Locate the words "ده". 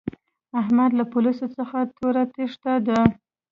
2.87-2.99